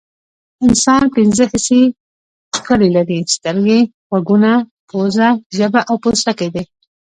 انسان 0.65 1.03
پنځه 1.15 1.43
حسي 1.51 1.81
غړي 2.65 2.89
لري 2.97 3.19
چې 3.27 3.33
سترګې 3.37 3.79
غوږونه 4.09 4.51
پوزه 4.89 5.27
ژبه 5.57 5.79
او 5.89 5.95
پوستکی 6.03 6.49
دي 6.55 6.63